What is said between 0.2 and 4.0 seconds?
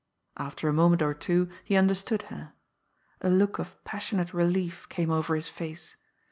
After a moment or two he understood her. A look of